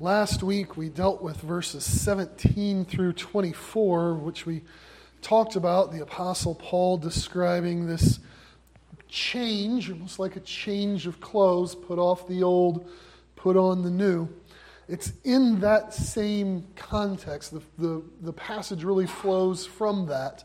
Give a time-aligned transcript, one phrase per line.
[0.00, 4.62] Last week we dealt with verses 17 through 24, which we
[5.22, 8.20] talked about the Apostle Paul describing this
[9.08, 12.88] change, almost like a change of clothes, put off the old,
[13.34, 14.28] put on the new.
[14.86, 20.44] It's in that same context, the, the, the passage really flows from that,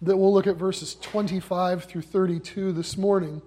[0.00, 3.42] that we'll look at verses 25 through 32 this morning.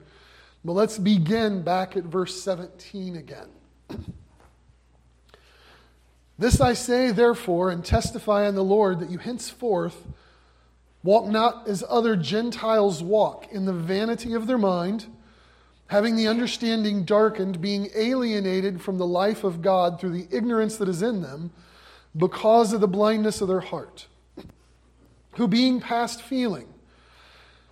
[0.64, 3.48] But let's begin back at verse 17 again.
[6.40, 10.08] This I say, therefore, and testify on the Lord that you henceforth
[11.04, 15.06] walk not as other Gentiles walk, in the vanity of their mind,
[15.88, 20.88] having the understanding darkened, being alienated from the life of God through the ignorance that
[20.88, 21.52] is in them,
[22.16, 24.08] because of the blindness of their heart,
[25.34, 26.70] who being past feeling,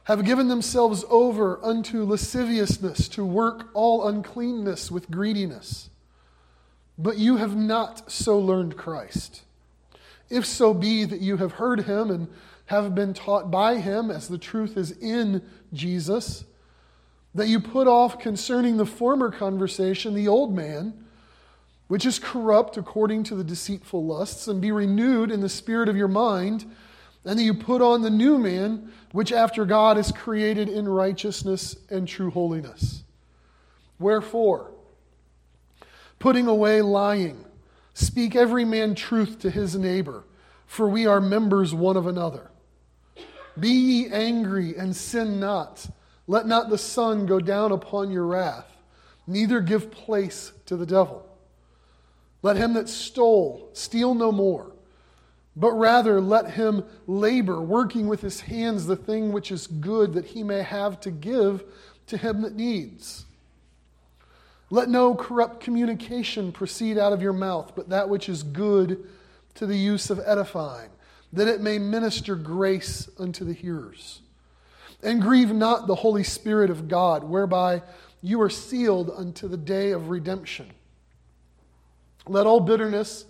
[0.03, 5.89] have given themselves over unto lasciviousness to work all uncleanness with greediness.
[6.97, 9.43] But you have not so learned Christ.
[10.29, 12.27] If so be that you have heard him and
[12.65, 16.43] have been taught by him, as the truth is in Jesus,
[17.33, 21.05] that you put off concerning the former conversation the old man,
[21.87, 25.95] which is corrupt according to the deceitful lusts, and be renewed in the spirit of
[25.95, 26.65] your mind
[27.27, 31.75] and that you put on the new man, which after God is created in righteousness
[31.89, 33.03] and true holiness.
[33.99, 34.71] Wherefore,
[36.19, 37.45] putting away lying,
[37.93, 40.23] speak every man truth to his neighbor,
[40.65, 42.51] for we are members one of another.
[43.59, 45.87] Be ye angry and sin not.
[46.27, 48.77] Let not the sun go down upon your wrath,
[49.25, 51.25] neither give place to the devil.
[52.41, 54.73] Let him that stole steal no more
[55.57, 60.25] but rather let him labor, working with his hands the thing which is good, that
[60.25, 61.63] he may have to give
[62.05, 63.25] to him that needs.
[64.69, 69.07] Let no corrupt communication proceed out of your mouth, but that which is good
[69.55, 70.89] to the use of edifying,
[71.33, 74.21] that it may minister grace unto the hearers.
[75.01, 77.83] And grieve not the Holy Spirit of God, whereby
[78.21, 80.71] you are sealed unto the day of redemption.
[82.27, 83.25] Let all bitterness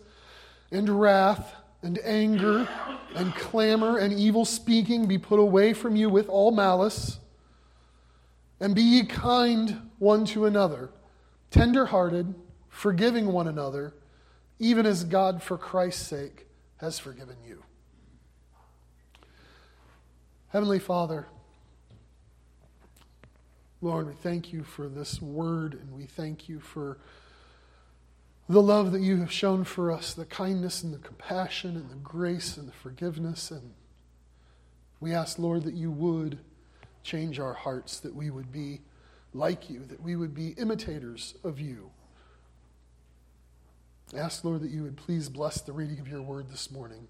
[0.71, 2.67] and wrath, and anger
[3.15, 7.19] and clamor and evil speaking be put away from you with all malice.
[8.59, 10.89] And be ye kind one to another,
[11.51, 12.35] tender hearted,
[12.69, 13.93] forgiving one another,
[14.59, 16.47] even as God for Christ's sake
[16.77, 17.63] has forgiven you.
[20.49, 21.27] Heavenly Father,
[23.81, 26.97] Lord, we thank you for this word and we thank you for
[28.49, 31.95] the love that you have shown for us, the kindness and the compassion and the
[31.95, 33.51] grace and the forgiveness.
[33.51, 33.73] And
[34.99, 36.39] we ask, Lord, that you would
[37.03, 38.81] change our hearts, that we would be
[39.33, 41.91] like you, that we would be imitators of you.
[44.15, 47.07] Ask, Lord, that you would please bless the reading of your word this morning.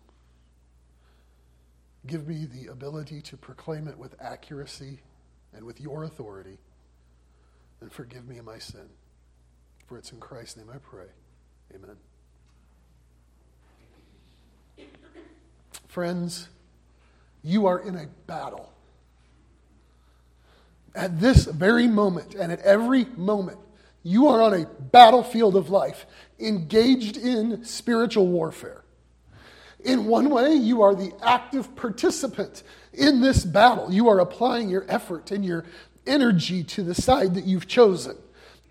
[2.05, 4.99] Give me the ability to proclaim it with accuracy
[5.53, 6.57] and with your authority.
[7.81, 8.89] And forgive me my sin.
[9.85, 11.05] For it's in Christ's name I pray.
[11.75, 11.97] Amen.
[15.87, 16.49] Friends,
[17.43, 18.71] you are in a battle.
[20.97, 23.59] At this very moment, and at every moment,
[24.01, 26.07] you are on a battlefield of life,
[26.39, 28.83] engaged in spiritual warfare.
[29.85, 32.63] In one way, you are the active participant
[32.93, 33.93] in this battle.
[33.93, 35.65] You are applying your effort and your
[36.07, 38.17] energy to the side that you've chosen.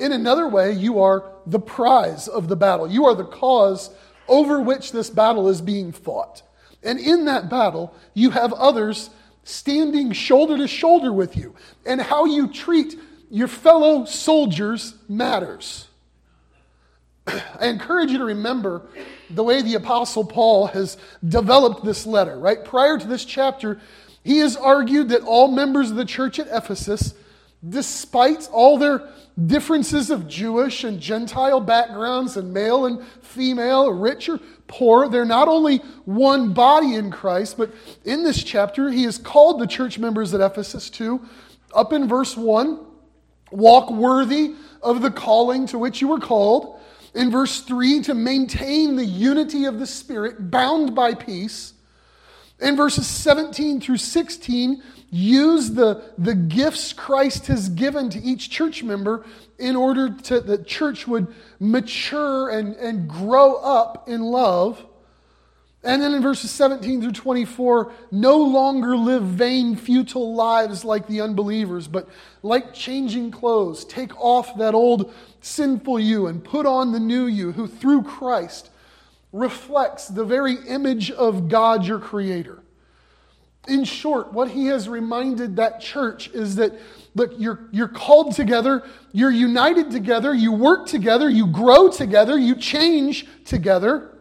[0.00, 2.90] In another way, you are the prize of the battle.
[2.90, 3.90] You are the cause
[4.26, 6.42] over which this battle is being fought.
[6.82, 9.10] And in that battle, you have others
[9.46, 11.54] standing shoulder to shoulder with you.
[11.86, 12.98] And how you treat
[13.30, 15.86] your fellow soldiers matters.
[17.26, 18.82] I encourage you to remember
[19.30, 20.96] the way the Apostle Paul has
[21.26, 22.64] developed this letter, right?
[22.64, 23.80] Prior to this chapter,
[24.24, 27.14] he has argued that all members of the church at Ephesus,
[27.68, 29.08] despite all their
[29.46, 35.08] differences of Jewish and Gentile backgrounds and male and female, rich or poor.
[35.08, 37.72] They're not only one body in Christ, but
[38.04, 41.20] in this chapter, he has called the church members at Ephesus to,
[41.74, 42.84] up in verse 1,
[43.50, 46.80] walk worthy of the calling to which you were called.
[47.14, 51.72] In verse 3, to maintain the unity of the Spirit, bound by peace.
[52.60, 58.82] In verses 17 through 16, use the, the gifts Christ has given to each church
[58.82, 59.24] member
[59.58, 61.28] in order to the church would
[61.60, 64.84] mature and, and grow up in love.
[65.82, 71.20] And then in verses 17 through 24, no longer live vain, futile lives like the
[71.20, 72.08] unbelievers, but
[72.42, 77.52] like changing clothes, take off that old sinful you and put on the new you,
[77.52, 78.70] who through Christ
[79.32, 82.62] reflects the very image of God, your Creator.
[83.68, 86.72] In short, what he has reminded that church is that
[87.14, 92.54] look, you're, you're called together, you're united together, you work together, you grow together, you
[92.54, 94.12] change together.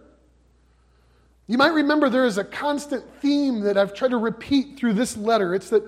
[1.47, 5.15] You might remember there is a constant theme that I've tried to repeat through this
[5.15, 5.53] letter.
[5.53, 5.83] It's that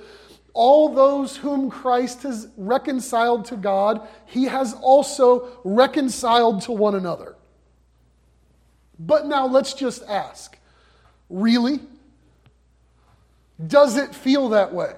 [0.53, 7.35] all those whom Christ has reconciled to God, he has also reconciled to one another.
[8.99, 10.57] But now let's just ask
[11.29, 11.79] really?
[13.65, 14.93] Does it feel that way?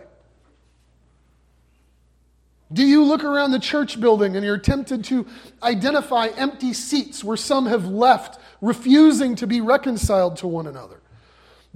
[2.71, 5.25] Do you look around the church building and you're tempted to
[5.63, 11.01] identify empty seats where some have left, refusing to be reconciled to one another?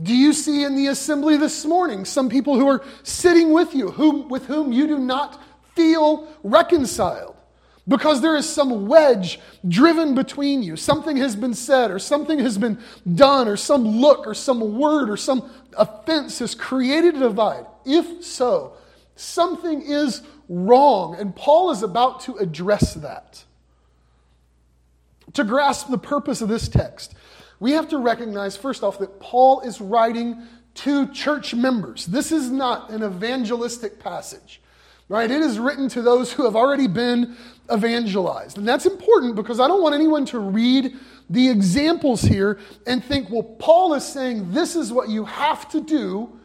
[0.01, 3.91] Do you see in the assembly this morning some people who are sitting with you,
[3.91, 5.41] whom, with whom you do not
[5.75, 7.35] feel reconciled?
[7.85, 10.77] Because there is some wedge driven between you.
[10.77, 12.79] Something has been said, or something has been
[13.13, 17.65] done, or some look, or some word, or some offense has created a divide.
[17.85, 18.73] If so,
[19.17, 21.15] something is wrong.
[21.19, 23.43] And Paul is about to address that.
[25.33, 27.15] To grasp the purpose of this text,
[27.59, 30.41] we have to recognize, first off, that Paul is writing
[30.75, 32.05] to church members.
[32.05, 34.61] This is not an evangelistic passage,
[35.13, 35.29] right?
[35.29, 37.37] It is written to those who have already been
[37.71, 38.57] evangelized.
[38.57, 40.95] And that's important because I don't want anyone to read
[41.29, 42.57] the examples here
[42.87, 46.35] and think, well, Paul is saying this is what you have to do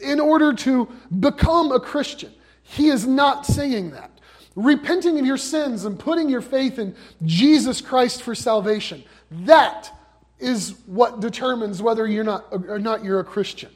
[0.00, 0.88] in order to
[1.20, 2.32] become a Christian.
[2.62, 4.10] He is not saying that.
[4.56, 9.90] Repenting of your sins and putting your faith in Jesus Christ for salvation, that
[10.38, 13.70] is what determines whether you're not or not you're a Christian.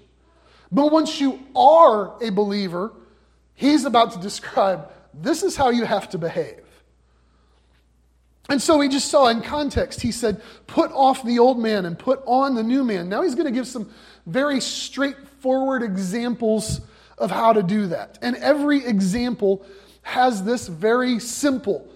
[0.73, 2.93] But once you are a believer,
[3.59, 6.63] he's about to describe this is how you have to behave.
[8.49, 11.99] And so we just saw in context, he said, put off the old man and
[11.99, 13.09] put on the new man.
[13.09, 13.91] Now he's going to give some
[14.27, 16.81] very straightforward examples
[17.19, 18.19] of how to do that.
[18.23, 19.67] And every example
[20.03, 21.87] has this very simple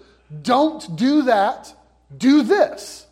[0.41, 1.73] don't do that,
[2.17, 3.05] do this.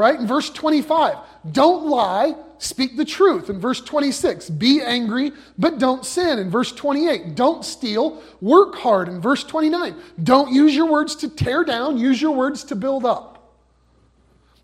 [0.00, 0.18] Right?
[0.18, 1.18] In verse 25,
[1.52, 3.50] don't lie, speak the truth.
[3.50, 6.38] In verse 26, be angry, but don't sin.
[6.38, 9.08] In verse 28, don't steal, work hard.
[9.08, 9.94] In verse 29,
[10.24, 13.58] don't use your words to tear down, use your words to build up.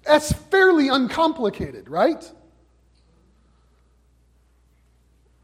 [0.05, 2.33] That's fairly uncomplicated, right?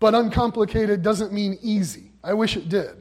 [0.00, 2.12] But uncomplicated doesn't mean easy.
[2.24, 2.96] I wish it did.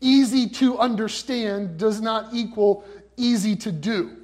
[0.00, 2.84] Easy to understand does not equal
[3.16, 4.16] easy to do.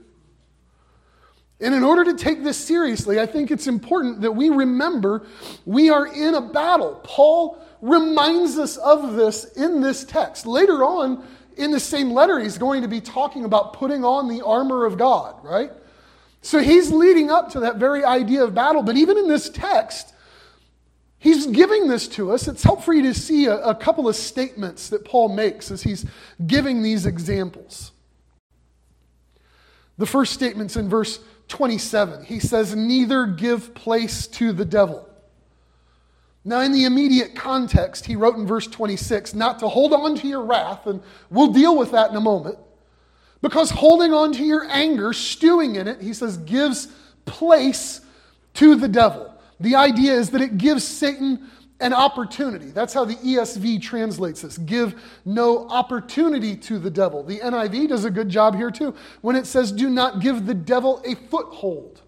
[1.61, 5.27] And in order to take this seriously, I think it's important that we remember
[5.65, 7.01] we are in a battle.
[7.03, 10.47] Paul reminds us of this in this text.
[10.47, 11.27] Later on
[11.57, 14.97] in the same letter, he's going to be talking about putting on the armor of
[14.97, 15.73] God, right?
[16.43, 18.85] So he's leading up to that very idea of battle.
[18.85, 20.15] But even in this text,
[21.19, 22.47] He's giving this to us.
[22.47, 25.83] It's helpful for you to see a, a couple of statements that Paul makes as
[25.83, 26.07] he's
[26.47, 27.91] giving these examples.
[29.99, 32.25] The first statement's in verse 27.
[32.25, 35.09] He says, Neither give place to the devil.
[36.45, 40.29] Now, in the immediate context, he wrote in verse 26 not to hold on to
[40.29, 42.59] your wrath, and we'll deal with that in a moment.
[43.43, 46.89] Because holding on to your anger, stewing in it, he says, gives
[47.25, 48.01] place
[48.55, 49.35] to the devil.
[49.61, 51.51] The idea is that it gives Satan
[51.81, 52.67] an opportunity.
[52.67, 54.59] That's how the ESV translates this.
[54.59, 57.23] Give no opportunity to the devil.
[57.23, 60.55] The NIV does a good job here too when it says, do not give the
[60.55, 62.03] devil a foothold.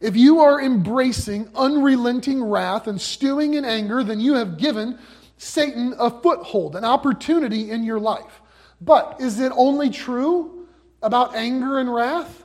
[0.00, 4.98] If you are embracing unrelenting wrath and stewing in anger, then you have given
[5.38, 8.42] Satan a foothold, an opportunity in your life.
[8.80, 10.66] But is it only true
[11.02, 12.43] about anger and wrath?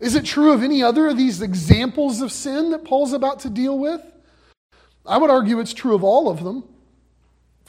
[0.00, 3.50] Is it true of any other of these examples of sin that Paul's about to
[3.50, 4.00] deal with?
[5.06, 6.64] I would argue it's true of all of them.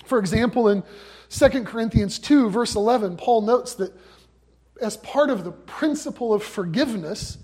[0.06, 0.84] For example, in
[1.30, 3.94] 2 Corinthians 2, verse 11, Paul notes that
[4.82, 7.38] as part of the principle of forgiveness,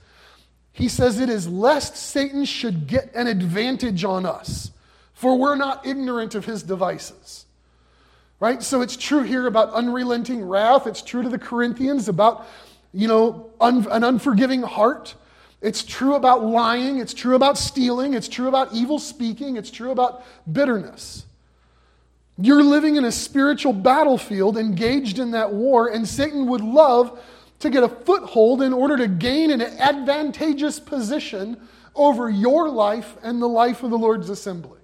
[0.71, 4.71] he says it is lest Satan should get an advantage on us,
[5.13, 7.45] for we're not ignorant of his devices.
[8.39, 8.61] Right?
[8.61, 10.85] So it's true here about unrelenting wrath.
[10.85, 12.45] It's true to the Corinthians about
[12.97, 15.13] you know, un- an unforgiving heart.
[15.61, 16.97] It's true about lying.
[16.97, 18.15] It's true about stealing.
[18.15, 19.55] It's true about evil speaking.
[19.55, 21.25] It's true about bitterness.
[22.39, 27.19] You're living in a spiritual battlefield engaged in that war, and Satan would love
[27.59, 31.57] to get a foothold in order to gain an advantageous position
[31.95, 34.76] over your life and the life of the Lord's assembly.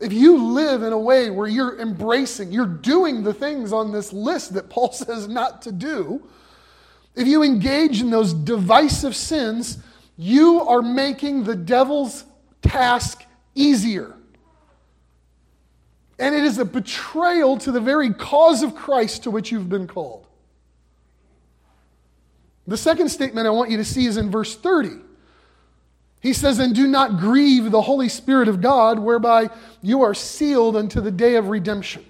[0.00, 4.12] If you live in a way where you're embracing, you're doing the things on this
[4.12, 6.22] list that Paul says not to do,
[7.14, 9.78] if you engage in those divisive sins,
[10.16, 12.24] you are making the devil's
[12.62, 13.24] task
[13.54, 14.16] easier.
[16.18, 19.86] And it is a betrayal to the very cause of Christ to which you've been
[19.86, 20.26] called.
[22.66, 25.00] The second statement I want you to see is in verse 30.
[26.24, 29.50] He says, And do not grieve the Holy Spirit of God, whereby
[29.82, 32.02] you are sealed unto the day of redemption.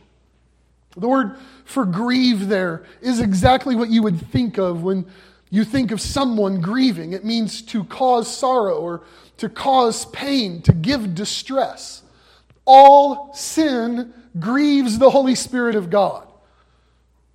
[0.96, 5.04] The word for grieve there is exactly what you would think of when
[5.50, 7.12] you think of someone grieving.
[7.12, 9.02] It means to cause sorrow or
[9.38, 12.04] to cause pain, to give distress.
[12.64, 16.28] All sin grieves the Holy Spirit of God.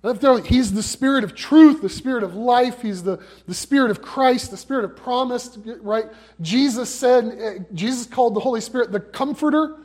[0.02, 2.80] He's the Spirit of truth, the Spirit of life.
[2.80, 6.06] He's the, the Spirit of Christ, the Spirit of promise, right?
[6.40, 9.76] Jesus said, eh, Jesus called the Holy Spirit the Comforter.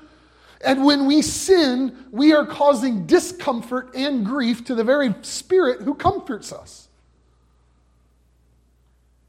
[0.64, 5.94] And when we sin, we are causing discomfort and grief to the very Spirit who
[5.94, 6.88] comforts us.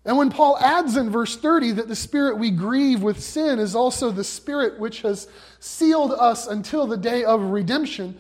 [0.05, 3.75] And when Paul adds in verse 30 that the spirit we grieve with sin is
[3.75, 5.27] also the spirit which has
[5.59, 8.17] sealed us until the day of redemption,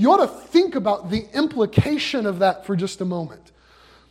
[0.00, 3.52] you ought to think about the implication of that for just a moment.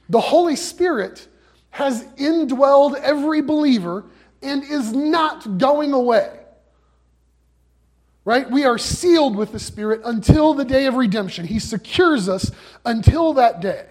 [0.07, 1.27] The Holy Spirit
[1.71, 4.05] has indwelled every believer
[4.43, 6.31] and is not going away.
[8.23, 8.47] Right?
[8.51, 11.47] We are sealed with the Spirit until the day of redemption.
[11.47, 12.51] He secures us
[12.85, 13.87] until that day.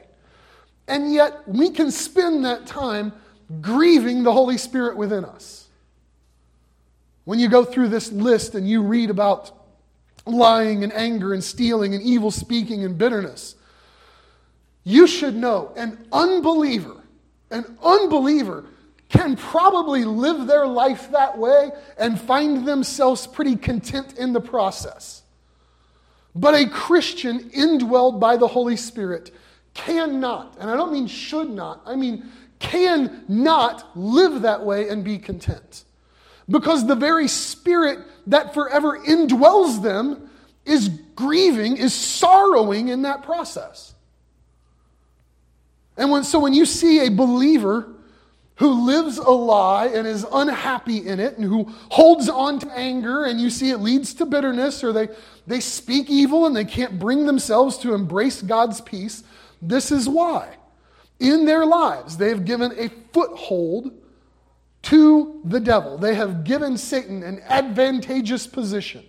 [0.86, 3.12] And yet, we can spend that time
[3.60, 5.66] grieving the Holy Spirit within us.
[7.24, 9.57] When you go through this list and you read about
[10.28, 13.56] lying and anger and stealing and evil speaking and bitterness,
[14.84, 17.02] you should know an unbeliever,
[17.50, 18.64] an unbeliever
[19.08, 25.22] can probably live their life that way and find themselves pretty content in the process.
[26.34, 29.34] But a Christian indwelled by the Holy Spirit
[29.74, 35.18] cannot, and I don't mean should not, I mean cannot live that way and be
[35.18, 35.84] content.
[36.48, 40.30] Because the very spirit that forever indwells them
[40.64, 43.94] is grieving, is sorrowing in that process.
[45.96, 47.88] And when, so when you see a believer
[48.56, 53.24] who lives a lie and is unhappy in it and who holds on to anger
[53.24, 55.08] and you see it leads to bitterness or they,
[55.46, 59.24] they speak evil and they can't bring themselves to embrace God's peace,
[59.62, 60.56] this is why.
[61.18, 63.92] In their lives, they have given a foothold
[64.82, 65.98] to the devil.
[65.98, 69.04] They have given Satan an advantageous position.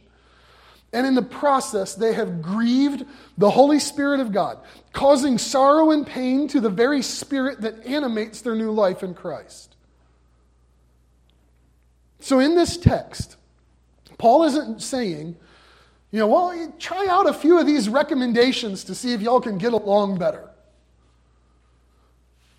[0.91, 3.05] And in the process, they have grieved
[3.37, 4.59] the Holy Spirit of God,
[4.91, 9.75] causing sorrow and pain to the very spirit that animates their new life in Christ.
[12.19, 13.37] So, in this text,
[14.17, 15.37] Paul isn't saying,
[16.11, 19.59] you know, well, try out a few of these recommendations to see if y'all can
[19.59, 20.48] get along better.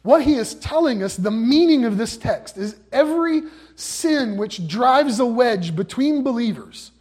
[0.03, 3.43] What he is telling us, the meaning of this text, is every
[3.77, 6.93] sin which drives a wedge between believers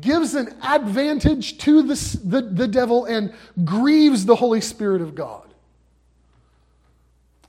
[0.00, 3.32] gives an advantage to the, the, the, devil and
[3.64, 5.46] grieves the Holy Spirit of God.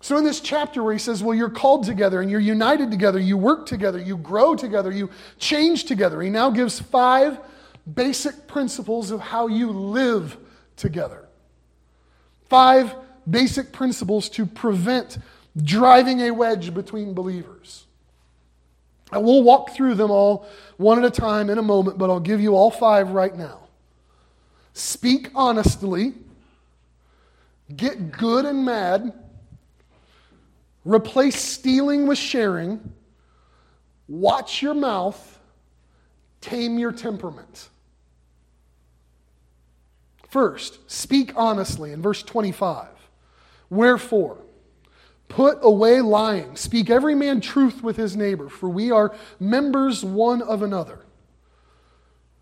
[0.02, 3.20] So, in this chapter where he says, Well, you're called together and you're united together,
[3.20, 5.10] you work together, you grow together, you
[5.40, 7.40] change together, he now gives five
[7.92, 10.36] basic principles of how you live
[10.76, 11.24] together.
[12.50, 12.94] Five
[13.30, 15.18] basic principles to prevent
[15.62, 17.86] driving a wedge between believers.
[19.12, 22.20] And we'll walk through them all one at a time in a moment, but I'll
[22.20, 23.60] give you all five right now.
[24.74, 26.14] Speak honestly,
[27.76, 29.14] get good and mad,
[30.84, 32.94] replace stealing with sharing,
[34.08, 35.40] watch your mouth,
[36.42, 37.70] tame your temperament.
[40.30, 42.88] First, speak honestly in verse 25.
[43.74, 44.38] Wherefore,
[45.30, 50.44] put away lying, speak every man truth with his neighbor, for we are members one
[50.44, 51.00] of another.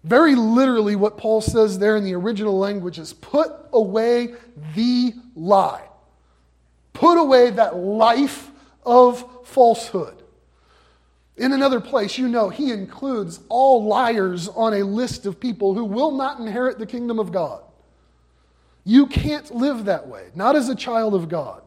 [0.03, 4.33] Very literally, what Paul says there in the original language is put away
[4.75, 5.87] the lie.
[6.91, 8.51] Put away that life
[8.83, 10.21] of falsehood.
[11.37, 15.85] In another place, you know, he includes all liars on a list of people who
[15.85, 17.63] will not inherit the kingdom of God.
[18.83, 21.61] You can't live that way, not as a child of God.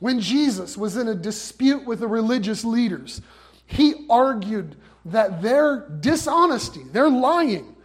[0.00, 3.20] When Jesus was in a dispute with the religious leaders,
[3.66, 7.76] he argued that their dishonesty, their lying,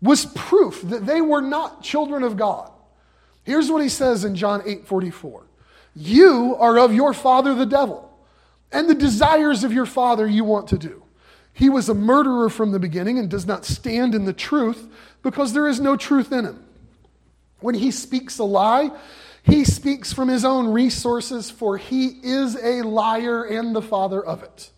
[0.00, 2.70] was proof that they were not children of God.
[3.42, 5.44] Here's what he says in John 8 44
[5.94, 8.10] You are of your father, the devil,
[8.72, 11.03] and the desires of your father you want to do.
[11.54, 14.88] He was a murderer from the beginning and does not stand in the truth
[15.22, 16.64] because there is no truth in him.
[17.60, 18.90] When he speaks a lie,
[19.44, 24.42] he speaks from his own resources, for he is a liar and the father of
[24.42, 24.70] it.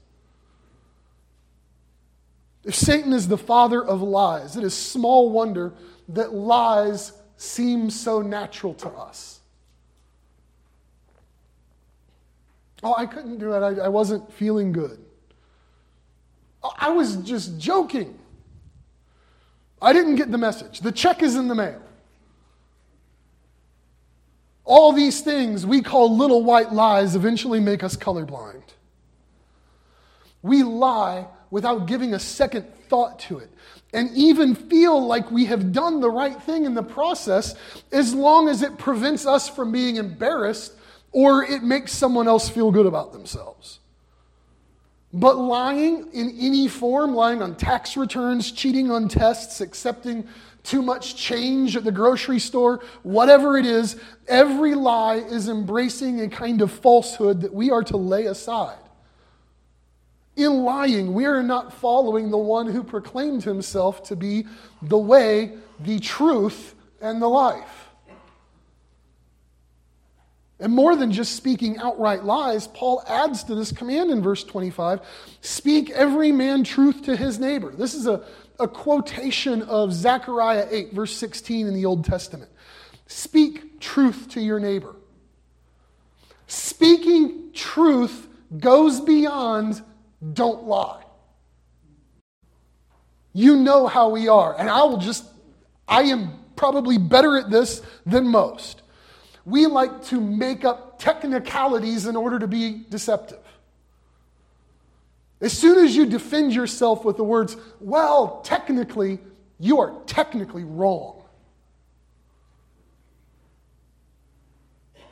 [2.62, 5.72] If Satan is the father of lies, it is small wonder
[6.10, 9.40] that lies seem so natural to us.
[12.82, 13.60] Oh, I couldn't do it.
[13.60, 15.05] I, I wasn't feeling good.
[16.78, 18.18] I was just joking.
[19.80, 20.80] I didn't get the message.
[20.80, 21.82] The check is in the mail.
[24.64, 28.62] All these things we call little white lies eventually make us colorblind.
[30.42, 33.50] We lie without giving a second thought to it
[33.92, 37.54] and even feel like we have done the right thing in the process
[37.92, 40.72] as long as it prevents us from being embarrassed
[41.12, 43.78] or it makes someone else feel good about themselves.
[45.16, 50.28] But lying in any form, lying on tax returns, cheating on tests, accepting
[50.62, 56.28] too much change at the grocery store, whatever it is, every lie is embracing a
[56.28, 58.76] kind of falsehood that we are to lay aside.
[60.36, 64.44] In lying, we are not following the one who proclaimed himself to be
[64.82, 67.85] the way, the truth, and the life.
[70.58, 75.00] And more than just speaking outright lies, Paul adds to this command in verse 25
[75.40, 77.72] speak every man truth to his neighbor.
[77.72, 78.24] This is a,
[78.58, 82.50] a quotation of Zechariah 8, verse 16 in the Old Testament.
[83.06, 84.96] Speak truth to your neighbor.
[86.46, 88.26] Speaking truth
[88.58, 89.82] goes beyond
[90.32, 91.02] don't lie.
[93.34, 95.26] You know how we are, and I will just,
[95.86, 98.80] I am probably better at this than most
[99.46, 103.38] we like to make up technicalities in order to be deceptive.
[105.40, 109.20] As soon as you defend yourself with the words, well, technically,
[109.60, 111.22] you are technically wrong.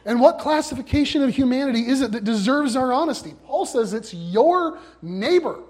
[0.05, 3.35] And what classification of humanity is it that deserves our honesty?
[3.47, 5.61] Paul says it's your neighbor.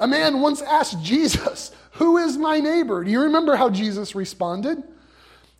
[0.00, 3.04] A man once asked Jesus, Who is my neighbor?
[3.04, 4.82] Do you remember how Jesus responded?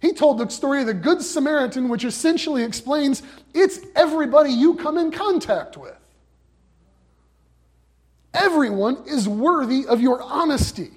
[0.00, 3.22] He told the story of the Good Samaritan, which essentially explains
[3.54, 5.96] it's everybody you come in contact with.
[8.35, 10.90] Everyone is worthy of your honesty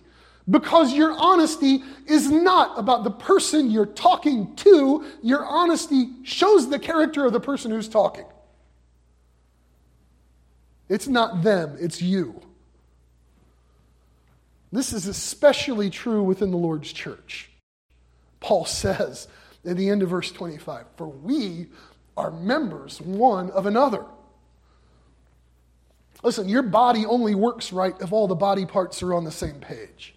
[0.50, 5.06] because your honesty is not about the person you're talking to.
[5.22, 8.26] Your honesty shows the character of the person who's talking.
[10.90, 12.42] It's not them, it's you.
[14.72, 17.50] This is especially true within the Lord's church.
[18.40, 19.28] Paul says
[19.66, 21.68] at the end of verse 25, For we
[22.16, 24.06] are members one of another.
[26.24, 29.56] Listen, your body only works right if all the body parts are on the same
[29.56, 30.16] page.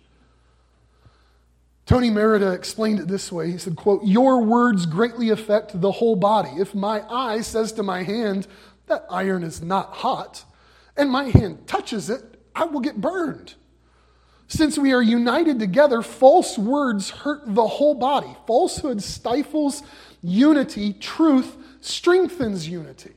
[1.86, 3.50] Tony Merida explained it this way.
[3.50, 6.50] He said, quote, Your words greatly affect the whole body.
[6.58, 8.46] If my eye says to my hand,
[8.86, 10.44] that iron is not hot,
[10.96, 12.22] and my hand touches it,
[12.54, 13.54] I will get burned.
[14.52, 18.36] Since we are united together, false words hurt the whole body.
[18.46, 19.82] Falsehood stifles
[20.22, 23.14] unity, truth strengthens unity.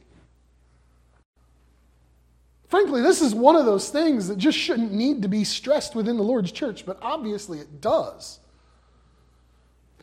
[2.70, 6.16] Frankly, this is one of those things that just shouldn't need to be stressed within
[6.16, 8.40] the Lord's church, but obviously it does.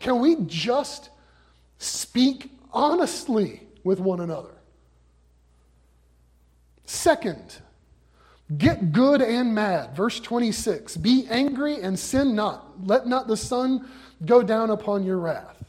[0.00, 1.08] Can we just
[1.78, 4.52] speak honestly with one another?
[6.84, 7.62] Second,
[8.58, 9.94] Get good and mad.
[9.96, 12.86] Verse 26 Be angry and sin not.
[12.86, 13.88] Let not the sun
[14.24, 15.62] go down upon your wrath.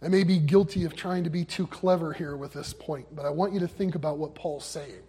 [0.00, 3.26] I may be guilty of trying to be too clever here with this point, but
[3.26, 5.02] I want you to think about what Paul's saying.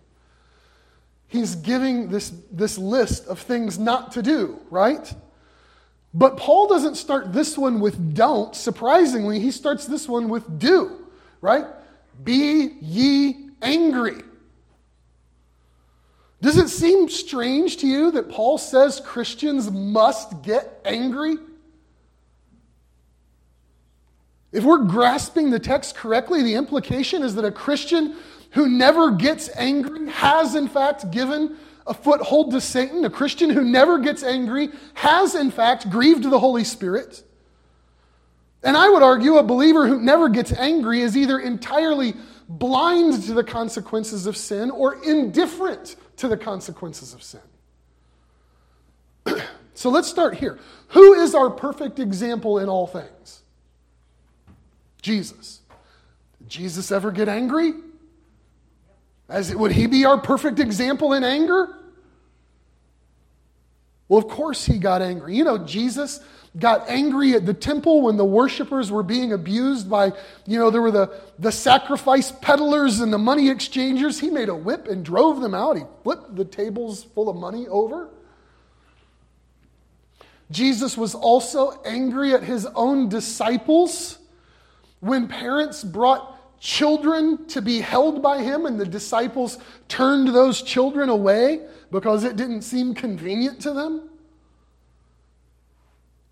[1.27, 5.13] He's giving this, this list of things not to do, right?
[6.12, 8.55] But Paul doesn't start this one with don't.
[8.55, 11.05] Surprisingly, he starts this one with do,
[11.39, 11.65] right?
[12.23, 14.21] Be ye angry.
[16.41, 21.35] Does it seem strange to you that Paul says Christians must get angry?
[24.51, 28.15] If we're grasping the text correctly, the implication is that a Christian
[28.51, 33.05] who never gets angry has, in fact, given a foothold to Satan.
[33.05, 37.23] A Christian who never gets angry has, in fact, grieved the Holy Spirit.
[38.63, 42.15] And I would argue a believer who never gets angry is either entirely
[42.49, 47.41] blind to the consequences of sin or indifferent to the consequences of sin.
[49.75, 50.59] So let's start here.
[50.89, 53.43] Who is our perfect example in all things?
[55.01, 55.62] Jesus.
[56.39, 57.71] Did Jesus ever get angry?
[59.29, 61.77] As would he be our perfect example in anger?
[64.09, 65.38] Well, of course he got angry.
[65.38, 66.19] You know, Jesus
[66.57, 70.12] got angry at the temple when the worshipers were being abused by,
[70.47, 74.19] you know, there were the, the sacrifice peddlers and the money exchangers.
[74.19, 75.77] He made a whip and drove them out.
[75.77, 78.09] He flipped the tables full of money over.
[80.51, 84.17] Jesus was also angry at his own disciples
[84.99, 91.09] when parents brought children to be held by him and the disciples turned those children
[91.09, 94.08] away because it didn't seem convenient to them.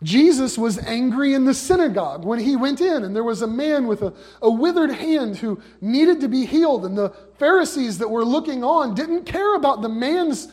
[0.04, 3.88] Jesus was angry in the synagogue when he went in, and there was a man
[3.88, 8.24] with a, a withered hand who needed to be healed, and the Pharisees that were
[8.24, 10.50] looking on didn't care about the man's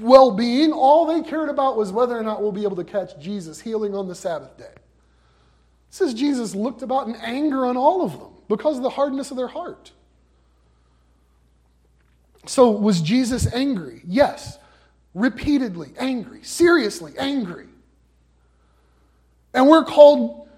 [0.00, 0.72] well being.
[0.72, 3.94] All they cared about was whether or not we'll be able to catch Jesus healing
[3.94, 4.64] on the Sabbath day.
[4.64, 4.80] It
[5.90, 9.36] says Jesus looked about in anger on all of them because of the hardness of
[9.36, 9.92] their heart.
[12.46, 14.02] So, was Jesus angry?
[14.06, 14.58] Yes.
[15.14, 17.66] Repeatedly angry, seriously angry.
[19.52, 20.48] And we're called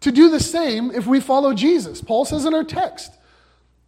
[0.00, 2.00] to do the same if we follow Jesus.
[2.00, 3.12] Paul says in our text.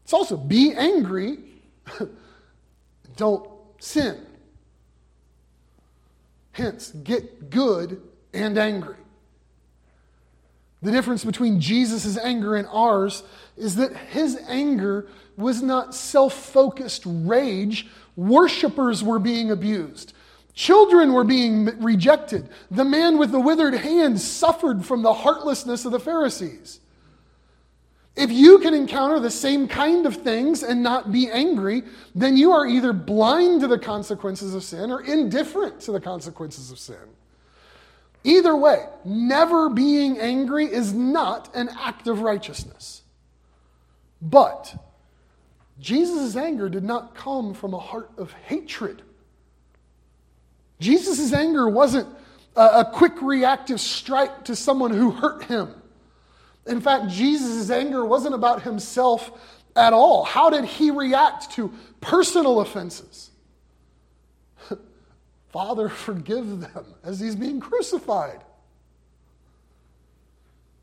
[0.05, 1.39] It's also be angry,
[3.17, 4.25] don't sin.
[6.53, 8.97] Hence, get good and angry.
[10.83, 13.23] The difference between Jesus' anger and ours
[13.57, 17.89] is that his anger was not self focused rage.
[18.17, 20.13] Worshippers were being abused.
[20.59, 22.49] Children were being rejected.
[22.69, 26.81] The man with the withered hand suffered from the heartlessness of the Pharisees.
[28.17, 32.51] If you can encounter the same kind of things and not be angry, then you
[32.51, 37.07] are either blind to the consequences of sin or indifferent to the consequences of sin.
[38.25, 43.03] Either way, never being angry is not an act of righteousness.
[44.21, 44.75] But
[45.79, 49.03] Jesus' anger did not come from a heart of hatred.
[50.81, 52.09] Jesus' anger wasn't
[52.57, 55.75] a, a quick reactive strike to someone who hurt him.
[56.67, 59.31] In fact, Jesus' anger wasn't about himself
[59.75, 60.25] at all.
[60.25, 63.31] How did he react to personal offenses?
[65.49, 68.41] Father, forgive them as he's being crucified.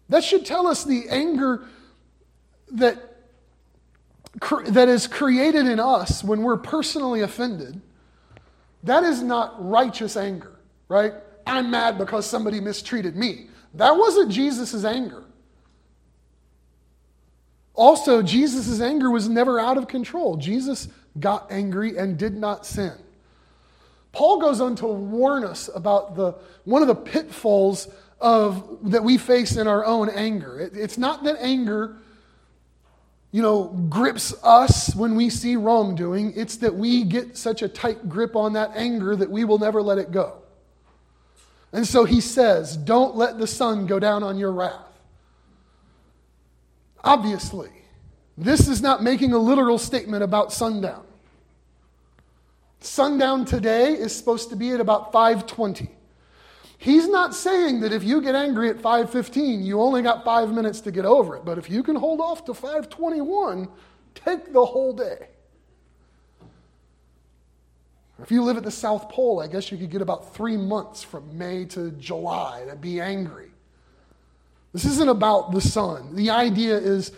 [0.09, 1.65] That should tell us the anger
[2.71, 2.97] that,
[4.67, 7.81] that is created in us when we're personally offended
[8.85, 11.13] that is not righteous anger, right?
[11.45, 13.47] I'm mad because somebody mistreated me.
[13.75, 15.23] That wasn't Jesus' anger.
[17.73, 20.37] Also, Jesus' anger was never out of control.
[20.37, 20.87] Jesus
[21.19, 22.93] got angry and did not sin.
[24.11, 27.89] Paul goes on to warn us about the, one of the pitfalls
[28.21, 30.57] of, that we face in our own anger.
[30.59, 31.97] It, it's not that anger
[33.35, 36.31] you know, grips us when we see wrongdoing.
[36.37, 39.81] It's that we get such a tight grip on that anger that we will never
[39.81, 40.37] let it go.
[41.73, 44.87] And so he says, Don't let the sun go down on your wrath.
[47.03, 47.71] Obviously,
[48.37, 51.03] this is not making a literal statement about sundown.
[52.79, 55.89] Sundown today is supposed to be at about 520.
[56.85, 60.81] He's not saying that if you get angry at 5:15, you only got 5 minutes
[60.81, 63.67] to get over it, but if you can hold off to 5:21,
[64.13, 65.29] take the whole day.
[68.21, 71.01] If you live at the South Pole, I guess you could get about 3 months
[71.01, 73.51] from May to July to be angry.
[74.71, 76.15] This isn't about the sun.
[76.15, 77.11] The idea is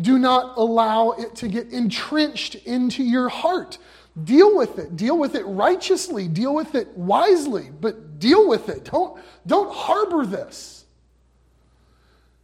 [0.00, 3.78] do not allow it to get entrenched into your heart.
[4.24, 4.96] Deal with it.
[4.96, 6.26] Deal with it righteously.
[6.26, 8.84] Deal with it wisely, but deal with it.
[8.84, 10.84] Don't, don't harbor this.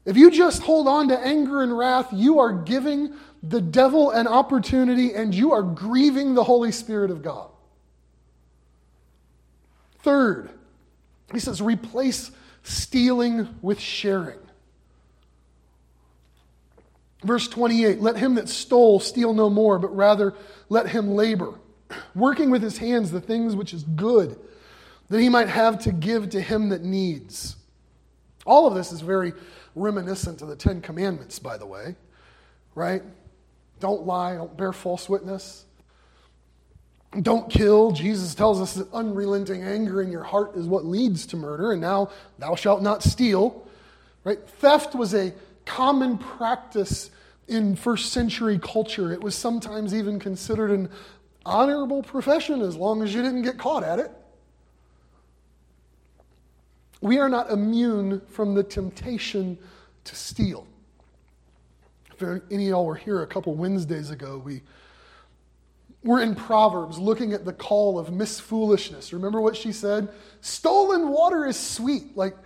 [0.05, 4.27] If you just hold on to anger and wrath, you are giving the devil an
[4.27, 7.51] opportunity and you are grieving the Holy Spirit of God.
[10.01, 10.51] Third,
[11.33, 12.31] he says, replace
[12.63, 14.39] stealing with sharing.
[17.23, 20.35] Verse 28 Let him that stole steal no more, but rather
[20.69, 21.55] let him labor,
[22.15, 24.39] working with his hands the things which is good,
[25.09, 27.57] that he might have to give to him that needs.
[28.47, 29.33] All of this is very
[29.75, 31.97] reminiscent of the Ten Commandments, by the way,
[32.75, 33.03] right?
[33.81, 35.65] Don't lie, don't bear false witness.
[37.23, 37.93] Don't kill.
[37.93, 41.73] Jesus tells us that unrelenting anger in your heart is what leads to murder.
[41.73, 43.67] And now, thou shalt not steal.
[44.25, 44.39] Right?
[44.47, 45.33] Theft was a
[45.65, 47.11] common practice
[47.47, 49.11] in first century culture.
[49.11, 50.91] It was sometimes even considered an
[51.47, 54.11] honorable profession as long as you didn't get caught at it.
[57.01, 59.59] We are not immune from the temptation
[60.05, 60.67] to steal.
[62.13, 64.63] If any of y'all were here a couple Wednesdays ago, we
[66.03, 69.13] were in Proverbs looking at the call of Miss Foolishness.
[69.13, 70.09] Remember what she said?
[70.41, 72.17] Stolen water is sweet.
[72.17, 72.37] Like,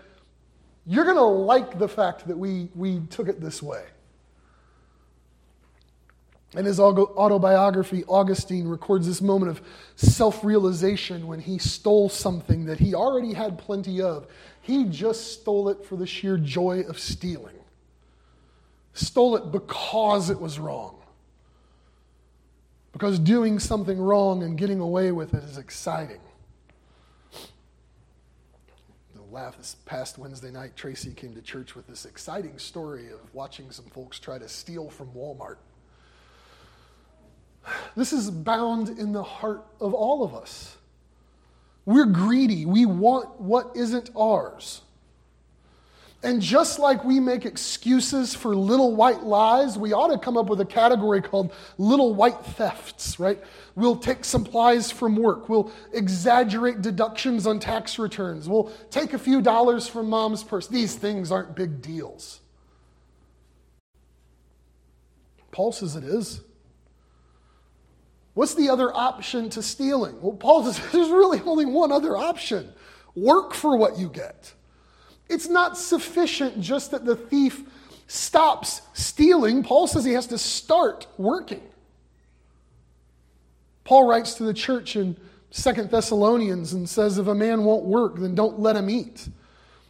[0.84, 3.84] you're going to like the fact that we, we took it this way.
[6.54, 9.62] In his autobiography, Augustine records this moment of
[9.96, 14.26] self realization when he stole something that he already had plenty of.
[14.60, 17.56] He just stole it for the sheer joy of stealing,
[18.92, 20.96] stole it because it was wrong.
[22.92, 26.20] Because doing something wrong and getting away with it is exciting.
[29.14, 33.20] The laugh this past Wednesday night, Tracy came to church with this exciting story of
[33.32, 35.56] watching some folks try to steal from Walmart.
[37.96, 40.76] This is bound in the heart of all of us.
[41.84, 42.64] We're greedy.
[42.66, 44.82] We want what isn't ours.
[46.24, 50.46] And just like we make excuses for little white lies, we ought to come up
[50.46, 53.42] with a category called little white thefts, right?
[53.74, 55.48] We'll take supplies from work.
[55.48, 58.48] We'll exaggerate deductions on tax returns.
[58.48, 60.68] We'll take a few dollars from mom's purse.
[60.68, 62.40] These things aren't big deals.
[65.50, 66.40] Paul says it is.
[68.34, 70.20] What's the other option to stealing?
[70.20, 72.72] Well, Paul says there's really only one other option
[73.14, 74.52] work for what you get.
[75.28, 77.62] It's not sufficient just that the thief
[78.06, 79.62] stops stealing.
[79.62, 81.62] Paul says he has to start working.
[83.84, 85.16] Paul writes to the church in
[85.50, 89.28] Second Thessalonians and says, If a man won't work, then don't let him eat.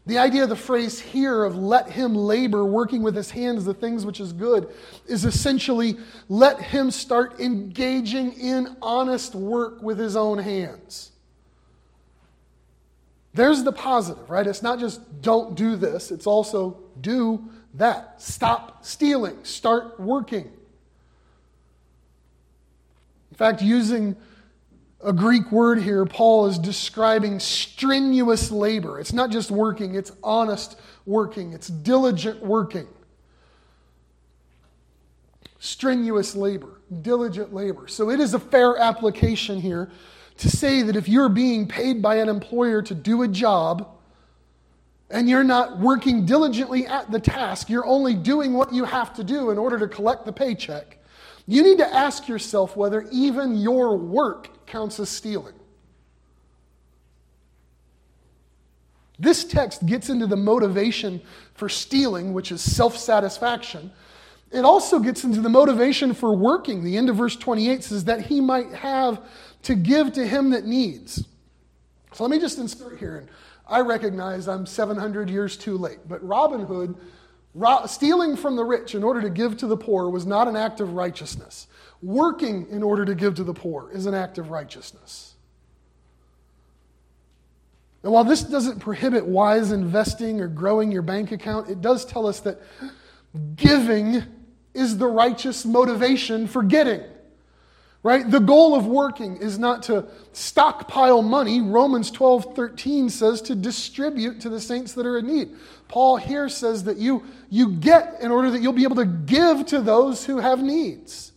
[0.04, 3.74] The idea of the phrase here of let him labor, working with his hands the
[3.74, 4.72] things which is good,
[5.06, 5.96] is essentially
[6.28, 11.12] let him start engaging in honest work with his own hands.
[13.34, 14.46] There's the positive, right?
[14.46, 18.20] It's not just don't do this, it's also do that.
[18.20, 20.50] Stop stealing, start working.
[23.30, 24.16] In fact, using
[25.02, 29.00] a Greek word here, Paul is describing strenuous labor.
[29.00, 32.86] It's not just working, it's honest working, it's diligent working.
[35.58, 37.88] Strenuous labor, diligent labor.
[37.88, 39.90] So it is a fair application here
[40.38, 43.88] to say that if you're being paid by an employer to do a job
[45.10, 49.24] and you're not working diligently at the task, you're only doing what you have to
[49.24, 50.98] do in order to collect the paycheck,
[51.46, 55.54] you need to ask yourself whether even your work counts as stealing.
[59.18, 61.20] This text gets into the motivation
[61.54, 63.92] for stealing, which is self satisfaction.
[64.50, 66.84] It also gets into the motivation for working.
[66.84, 69.20] The end of verse 28 says that he might have
[69.62, 71.24] to give to him that needs.
[72.12, 73.18] So let me just insert here.
[73.18, 73.28] And
[73.66, 76.94] I recognize I'm 700 years too late, but Robin Hood,
[77.86, 80.80] stealing from the rich in order to give to the poor, was not an act
[80.80, 81.66] of righteousness
[82.02, 85.34] working in order to give to the poor is an act of righteousness.
[88.02, 92.26] And while this doesn't prohibit wise investing or growing your bank account, it does tell
[92.26, 92.60] us that
[93.54, 94.24] giving
[94.74, 97.02] is the righteous motivation for getting.
[98.04, 98.28] Right?
[98.28, 101.60] The goal of working is not to stockpile money.
[101.60, 105.50] Romans 12, 13 says to distribute to the saints that are in need.
[105.86, 109.66] Paul here says that you, you get in order that you'll be able to give
[109.66, 111.32] to those who have needs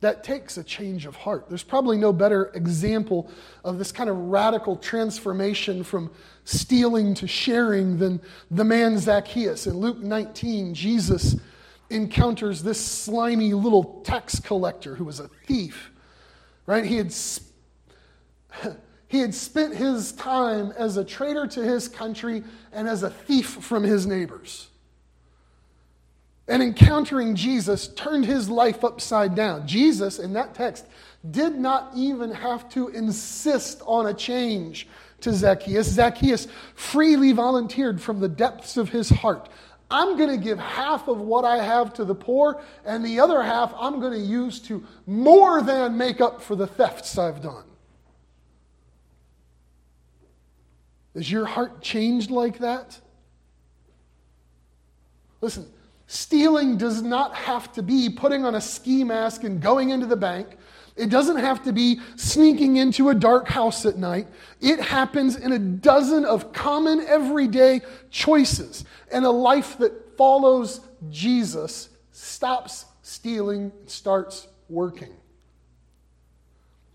[0.00, 1.46] that takes a change of heart.
[1.48, 3.30] There's probably no better example
[3.64, 6.10] of this kind of radical transformation from
[6.44, 9.66] stealing to sharing than the man Zacchaeus.
[9.66, 11.36] In Luke 19, Jesus
[11.90, 15.90] encounters this slimy little tax collector who was a thief.
[16.66, 16.84] Right?
[16.84, 17.14] He had
[19.08, 23.46] he had spent his time as a traitor to his country and as a thief
[23.46, 24.68] from his neighbors
[26.48, 29.66] and encountering Jesus turned his life upside down.
[29.66, 30.86] Jesus, in that text,
[31.30, 34.86] did not even have to insist on a change
[35.20, 35.88] to Zacchaeus.
[35.88, 39.48] Zacchaeus freely volunteered from the depths of his heart.
[39.90, 43.42] I'm going to give half of what I have to the poor, and the other
[43.42, 47.64] half I'm going to use to more than make up for the thefts I've done.
[51.14, 53.00] Is your heart changed like that?
[55.40, 55.66] Listen,
[56.08, 60.16] Stealing does not have to be putting on a ski mask and going into the
[60.16, 60.56] bank.
[60.96, 64.28] It doesn't have to be sneaking into a dark house at night.
[64.60, 68.84] It happens in a dozen of common everyday choices.
[69.12, 70.80] And a life that follows
[71.10, 75.12] Jesus stops stealing and starts working.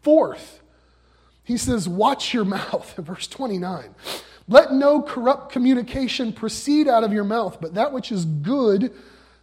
[0.01, 0.61] Fourth,
[1.43, 3.93] He says, Watch your mouth, in verse 29.
[4.47, 8.91] Let no corrupt communication proceed out of your mouth, but that which is good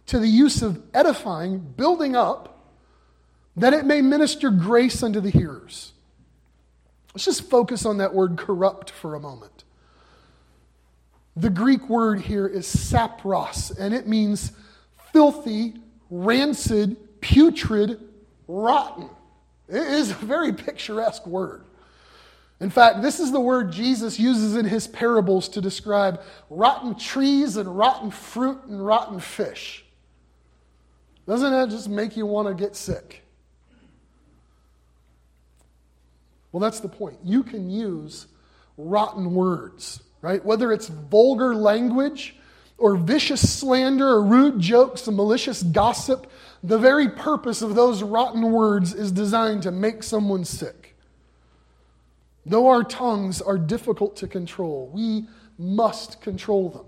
[0.07, 2.58] to the use of edifying, building up,
[3.59, 5.93] that it may minister grace unto the hearers.
[7.13, 9.63] Let's just focus on that word corrupt for a moment.
[11.35, 14.51] The Greek word here is sapros, and it means
[15.13, 15.75] filthy,
[16.09, 17.99] rancid, putrid,
[18.47, 19.09] rotten.
[19.67, 21.63] It is a very picturesque word.
[22.59, 27.55] In fact, this is the word Jesus uses in his parables to describe rotten trees
[27.55, 29.85] and rotten fruit and rotten fish.
[31.25, 33.23] Doesn't that just make you want to get sick?
[36.51, 37.17] Well, that's the point.
[37.23, 38.27] You can use
[38.77, 40.43] rotten words, right?
[40.43, 42.35] Whether it's vulgar language
[42.77, 46.31] or vicious slander or rude jokes and malicious gossip,
[46.63, 50.95] the very purpose of those rotten words is designed to make someone sick.
[52.45, 56.85] Though our tongues are difficult to control, we must control them.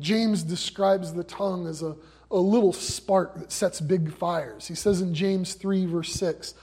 [0.00, 1.96] James describes the tongue as a,
[2.30, 4.66] a little spark that sets big fires.
[4.66, 6.54] He says in James 3, verse 6,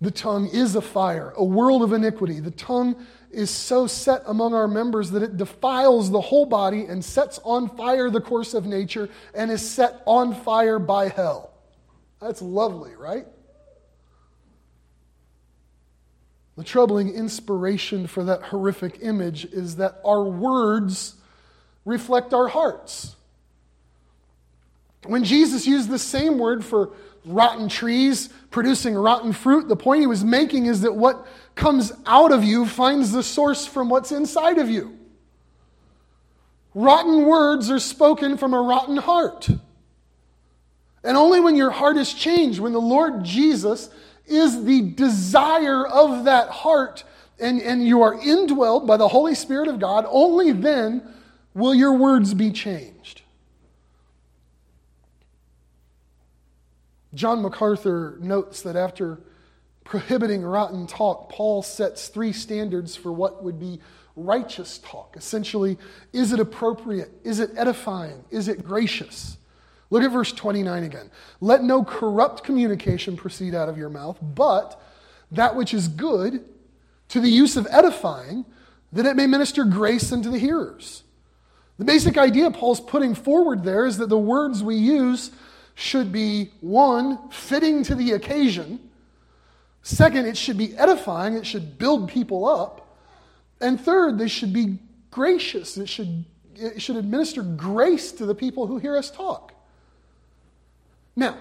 [0.00, 2.40] the tongue is a fire, a world of iniquity.
[2.40, 2.96] The tongue
[3.30, 7.68] is so set among our members that it defiles the whole body and sets on
[7.76, 11.52] fire the course of nature and is set on fire by hell.
[12.20, 13.26] That's lovely, right?
[16.56, 21.14] The troubling inspiration for that horrific image is that our words
[21.84, 23.16] reflect our hearts.
[25.04, 26.92] When Jesus used the same word for
[27.24, 32.32] rotten trees producing rotten fruit, the point he was making is that what comes out
[32.32, 34.96] of you finds the source from what's inside of you.
[36.74, 39.48] Rotten words are spoken from a rotten heart.
[41.02, 43.90] And only when your heart is changed, when the Lord Jesus
[44.26, 47.04] is the desire of that heart,
[47.40, 51.02] and, and you are indwelled by the Holy Spirit of God, only then
[51.54, 53.19] will your words be changed.
[57.14, 59.20] John MacArthur notes that after
[59.84, 63.80] prohibiting rotten talk, Paul sets three standards for what would be
[64.14, 65.16] righteous talk.
[65.16, 65.78] Essentially,
[66.12, 67.10] is it appropriate?
[67.24, 68.24] Is it edifying?
[68.30, 69.36] Is it gracious?
[69.90, 71.10] Look at verse 29 again.
[71.40, 74.80] Let no corrupt communication proceed out of your mouth, but
[75.32, 76.44] that which is good
[77.08, 78.44] to the use of edifying,
[78.92, 81.02] that it may minister grace unto the hearers.
[81.78, 85.30] The basic idea Paul's putting forward there is that the words we use
[85.80, 88.78] should be one, fitting to the occasion.
[89.82, 92.98] Second, it should be edifying, it should build people up.
[93.60, 94.78] And third, they should be
[95.10, 99.54] gracious, it should, it should administer grace to the people who hear us talk.
[101.16, 101.36] Now,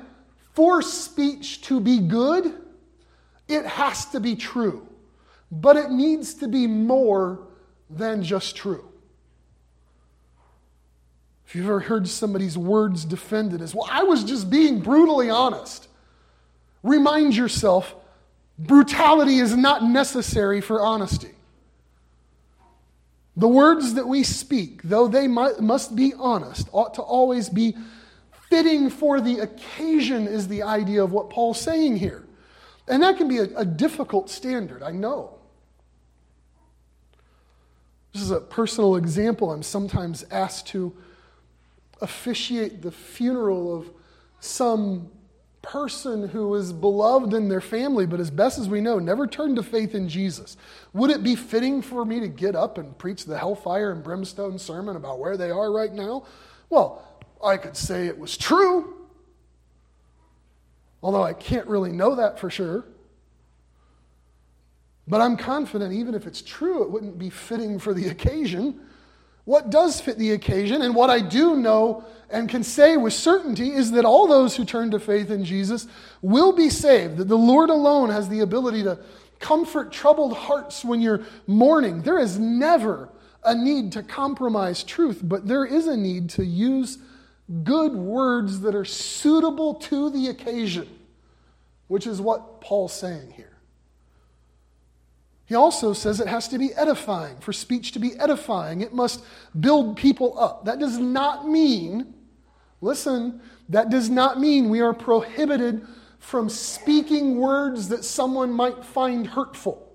[0.53, 2.53] for speech to be good,
[3.47, 4.87] it has to be true,
[5.51, 7.47] but it needs to be more
[7.89, 8.88] than just true.
[11.49, 15.87] If you've ever heard somebody's words defended as, well, I was just being brutally honest,
[16.83, 17.95] remind yourself
[18.59, 21.31] brutality is not necessary for honesty.
[23.35, 27.75] The words that we speak, though they must be honest, ought to always be
[28.51, 32.27] fitting for the occasion, is the idea of what Paul's saying here.
[32.87, 35.39] And that can be a, a difficult standard, I know.
[38.13, 40.93] This is a personal example I'm sometimes asked to
[42.01, 43.91] officiate the funeral of
[44.39, 45.11] some
[45.61, 49.57] person who was beloved in their family, but as best as we know, never turned
[49.57, 50.55] to faith in Jesus.
[50.93, 54.57] Would it be fitting for me to get up and preach the hellfire and brimstone
[54.57, 56.25] sermon about where they are right now?
[56.69, 57.05] Well,
[57.43, 58.95] I could say it was true,
[61.03, 62.85] although I can't really know that for sure.
[65.07, 68.79] But I'm confident, even if it's true, it wouldn't be fitting for the occasion.
[69.49, 73.71] What does fit the occasion, and what I do know and can say with certainty,
[73.71, 75.87] is that all those who turn to faith in Jesus
[76.21, 78.99] will be saved, that the Lord alone has the ability to
[79.39, 82.03] comfort troubled hearts when you're mourning.
[82.03, 83.09] There is never
[83.43, 86.99] a need to compromise truth, but there is a need to use
[87.63, 90.87] good words that are suitable to the occasion,
[91.87, 93.48] which is what Paul's saying here.
[95.49, 97.35] He also says it has to be edifying.
[97.37, 99.23] For speech to be edifying, it must
[99.59, 100.65] build people up.
[100.65, 102.13] That does not mean,
[102.81, 105.87] listen, that does not mean we are prohibited
[106.19, 109.91] from speaking words that someone might find hurtful.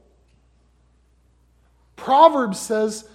[1.95, 3.09] Proverbs says,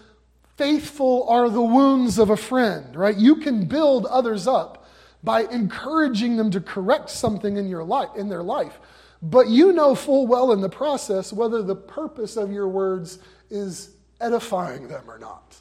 [0.56, 3.18] faithful are the wounds of a friend, right?
[3.18, 4.88] You can build others up
[5.22, 8.80] by encouraging them to correct something in your life in their life.
[9.22, 13.92] But you know full well in the process whether the purpose of your words is
[14.22, 15.58] edifying them or not.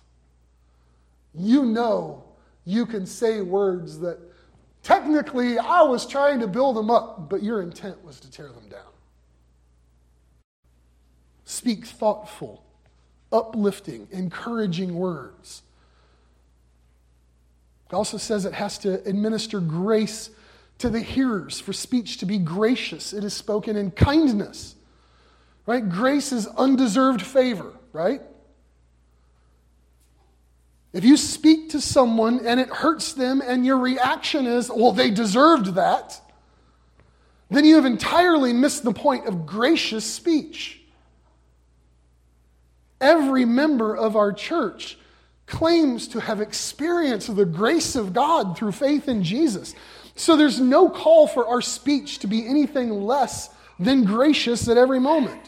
[1.34, 2.24] You know
[2.64, 4.18] you can say words that
[4.82, 8.68] technically I was trying to build them up, but your intent was to tear them
[8.68, 8.80] down.
[11.44, 12.62] Speak thoughtful,
[13.32, 15.62] uplifting, encouraging words.
[17.90, 20.28] It also says it has to administer grace
[20.78, 23.12] to the hearers for speech to be gracious.
[23.12, 24.76] It is spoken in kindness.
[25.66, 25.86] Right?
[25.86, 28.22] Grace is undeserved favor, right?
[30.92, 35.10] If you speak to someone and it hurts them and your reaction is, well, they
[35.10, 36.20] deserved that,
[37.50, 40.80] then you have entirely missed the point of gracious speech.
[43.00, 44.98] Every member of our church
[45.46, 49.74] claims to have experienced the grace of God through faith in Jesus.
[50.18, 54.98] So there's no call for our speech to be anything less than gracious at every
[54.98, 55.40] moment.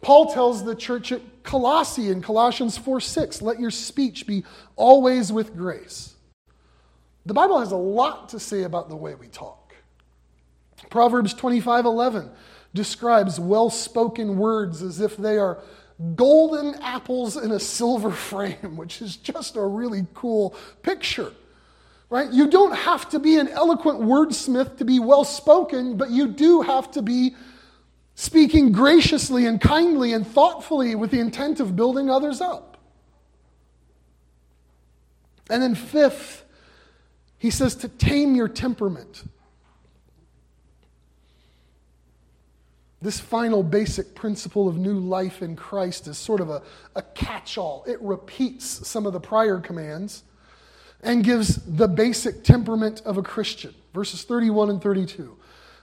[0.00, 4.44] Paul tells the church at Colossae in Colossians 4 6, let your speech be
[4.76, 6.14] always with grace.
[7.26, 9.74] The Bible has a lot to say about the way we talk.
[10.88, 12.30] Proverbs 25 11
[12.72, 15.58] describes well spoken words as if they are
[16.14, 21.32] golden apples in a silver frame, which is just a really cool picture.
[22.10, 22.30] Right?
[22.32, 26.60] You don't have to be an eloquent wordsmith to be well spoken, but you do
[26.60, 27.36] have to be
[28.16, 32.78] speaking graciously and kindly and thoughtfully with the intent of building others up.
[35.48, 36.44] And then, fifth,
[37.38, 39.24] he says to tame your temperament.
[43.00, 46.62] This final basic principle of new life in Christ is sort of a,
[46.94, 47.84] a catch all.
[47.86, 50.24] It repeats some of the prior commands
[51.02, 53.74] and gives the basic temperament of a Christian.
[53.94, 55.36] Verses 31 and 32.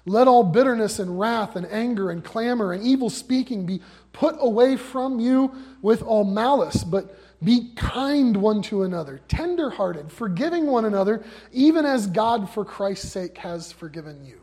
[0.05, 3.81] Let all bitterness and wrath and anger and clamor and evil speaking be
[4.13, 5.51] put away from you
[5.81, 12.07] with all malice, but be kind one to another, tenderhearted, forgiving one another, even as
[12.07, 14.41] God for Christ's sake has forgiven you.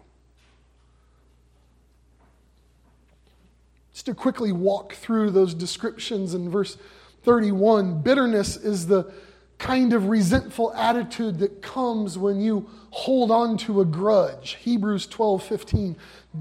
[3.94, 6.76] Just to quickly walk through those descriptions in verse
[7.22, 9.10] 31, bitterness is the
[9.58, 14.56] kind of resentful attitude that comes when you hold on to a grudge.
[14.60, 15.96] Hebrews 12 15,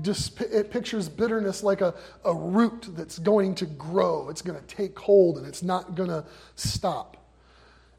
[0.05, 1.93] it pictures bitterness like a,
[2.25, 6.09] a root that's going to grow, it's going to take hold, and it's not going
[6.09, 7.17] to stop.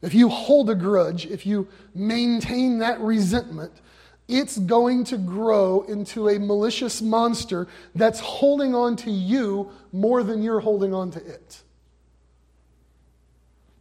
[0.01, 3.71] If you hold a grudge, if you maintain that resentment,
[4.27, 10.41] it's going to grow into a malicious monster that's holding on to you more than
[10.41, 11.61] you're holding on to it.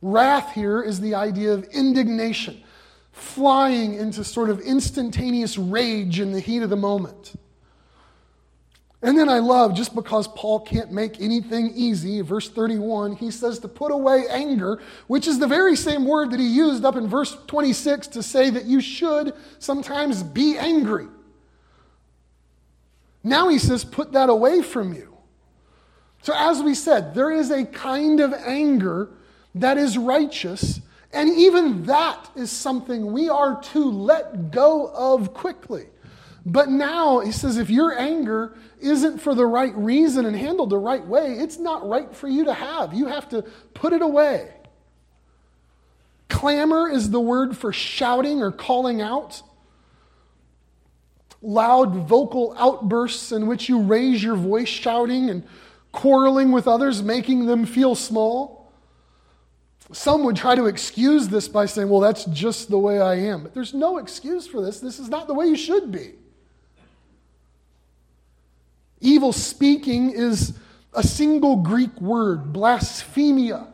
[0.05, 2.63] Wrath here is the idea of indignation,
[3.11, 7.33] flying into sort of instantaneous rage in the heat of the moment.
[9.01, 13.59] And then I love, just because Paul can't make anything easy, verse 31, he says
[13.61, 17.09] to put away anger, which is the very same word that he used up in
[17.09, 21.07] verse 26 to say that you should sometimes be angry.
[23.23, 25.17] Now he says, put that away from you.
[26.21, 29.09] So, as we said, there is a kind of anger
[29.55, 30.81] that is righteous,
[31.13, 35.87] and even that is something we are to let go of quickly.
[36.47, 40.79] But now, he says, if your anger isn't for the right reason and handled the
[40.79, 42.93] right way, it's not right for you to have.
[42.93, 43.43] You have to
[43.73, 44.53] put it away.
[46.29, 49.43] Clamor is the word for shouting or calling out.
[51.41, 55.45] Loud vocal outbursts in which you raise your voice shouting and
[55.93, 58.64] quarreling with others, making them feel small.
[59.93, 63.43] Some would try to excuse this by saying, well, that's just the way I am.
[63.43, 64.81] But there's no excuse for this.
[64.81, 66.15] This is not the way you should be.
[69.01, 70.59] Evil speaking is
[70.95, 73.67] a single Greek word, blasphemia.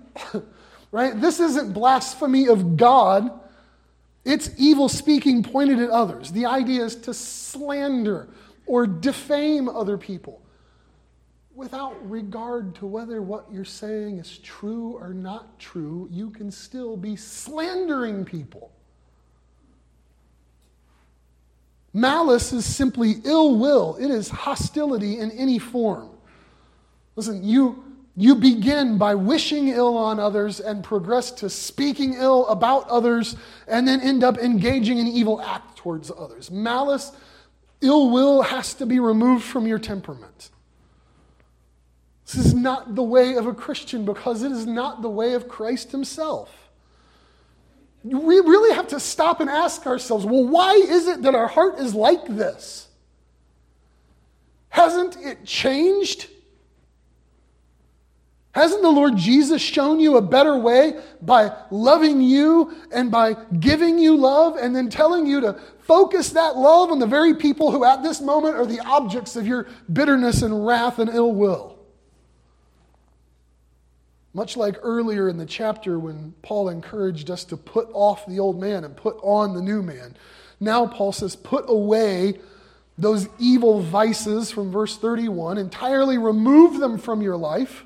[0.92, 1.18] right?
[1.20, 3.30] This isn't blasphemy of God,
[4.24, 6.32] it's evil speaking pointed at others.
[6.32, 8.28] The idea is to slander
[8.66, 10.42] or defame other people
[11.60, 16.08] without regard to whether what you're saying is true or not true.
[16.10, 18.72] You can still be slandering people.
[21.92, 26.08] Malice is simply ill will, it is hostility in any form.
[27.14, 27.84] Listen, you,
[28.16, 33.36] you begin by wishing ill on others and progress to speaking ill about others
[33.68, 36.50] and then end up engaging in evil act towards others.
[36.50, 37.12] Malice,
[37.82, 40.48] ill will has to be removed from your temperament.
[42.32, 45.48] This is not the way of a Christian because it is not the way of
[45.48, 46.70] Christ himself.
[48.04, 51.80] We really have to stop and ask ourselves well, why is it that our heart
[51.80, 52.86] is like this?
[54.68, 56.28] Hasn't it changed?
[58.52, 63.98] Hasn't the Lord Jesus shown you a better way by loving you and by giving
[63.98, 67.84] you love and then telling you to focus that love on the very people who
[67.84, 71.79] at this moment are the objects of your bitterness and wrath and ill will?
[74.32, 78.60] Much like earlier in the chapter when Paul encouraged us to put off the old
[78.60, 80.16] man and put on the new man,
[80.60, 82.38] now Paul says, put away
[82.96, 87.84] those evil vices from verse 31, entirely remove them from your life.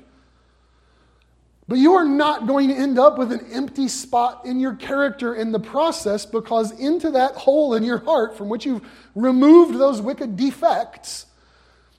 [1.67, 5.33] But you are not going to end up with an empty spot in your character
[5.33, 9.99] in the process because into that hole in your heart from which you've removed those
[9.99, 11.25] wicked defects,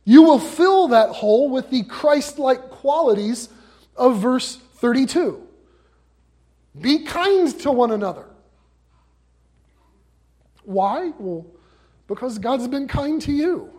[0.04, 3.48] you will fill that hole with the Christ like qualities
[3.96, 5.42] of verse 32.
[6.80, 8.26] Be kind to one another.
[10.64, 11.12] Why?
[11.18, 11.46] Well,
[12.06, 13.70] because God's been kind to you.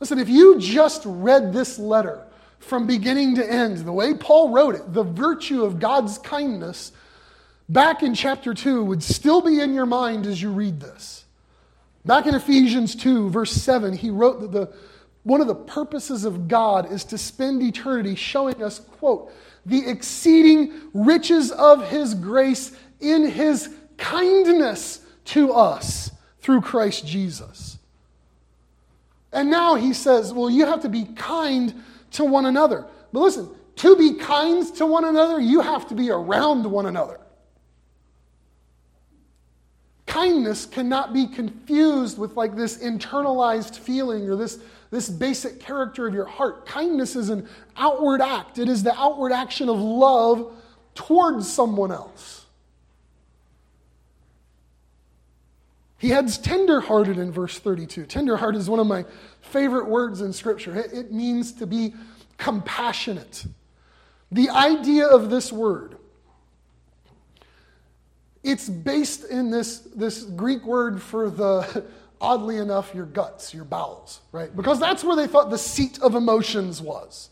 [0.00, 2.26] Listen, if you just read this letter
[2.58, 6.92] from beginning to end, the way Paul wrote it, the virtue of God's kindness
[7.68, 11.24] back in chapter 2 would still be in your mind as you read this.
[12.04, 14.72] Back in Ephesians 2, verse 7, he wrote that the
[15.26, 19.32] one of the purposes of God is to spend eternity showing us, quote,
[19.66, 22.70] the exceeding riches of his grace
[23.00, 27.76] in his kindness to us through Christ Jesus.
[29.32, 31.74] And now he says, well, you have to be kind
[32.12, 32.86] to one another.
[33.12, 37.18] But listen, to be kind to one another, you have to be around one another.
[40.16, 44.58] Kindness cannot be confused with like this internalized feeling or this
[44.90, 46.64] this basic character of your heart.
[46.64, 47.46] Kindness is an
[47.76, 50.54] outward act, it is the outward action of love
[50.94, 52.46] towards someone else.
[55.98, 58.06] He adds tenderhearted in verse 32.
[58.06, 59.04] Tenderhearted is one of my
[59.42, 60.74] favorite words in Scripture.
[60.74, 61.94] It, it means to be
[62.38, 63.44] compassionate.
[64.32, 65.98] The idea of this word,
[68.46, 71.84] it's based in this, this Greek word for the,
[72.20, 74.54] oddly enough, your guts, your bowels, right?
[74.54, 77.30] Because that's where they thought the seat of emotions was.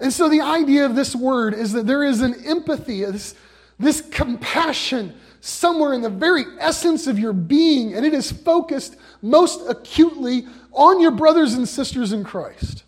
[0.00, 3.34] And so the idea of this word is that there is an empathy, this,
[3.78, 9.60] this compassion somewhere in the very essence of your being, and it is focused most
[9.68, 12.84] acutely on your brothers and sisters in Christ.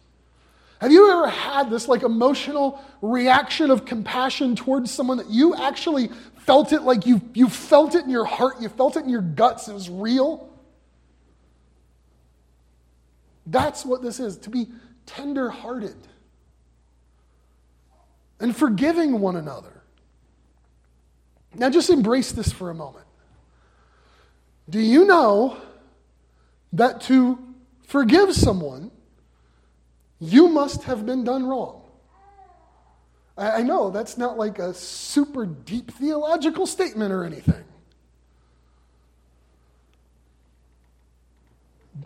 [0.82, 6.10] Have you ever had this like emotional reaction of compassion towards someone that you actually
[6.38, 9.22] felt it like you, you felt it in your heart, you felt it in your
[9.22, 10.50] guts, it was real.
[13.46, 14.66] That's what this is to be
[15.06, 15.94] tender hearted
[18.40, 19.84] and forgiving one another.
[21.54, 23.06] Now, just embrace this for a moment.
[24.68, 25.58] Do you know
[26.72, 27.38] that to
[27.86, 28.90] forgive someone,
[30.22, 31.82] you must have been done wrong?
[33.36, 37.64] I know that's not like a super deep theological statement or anything.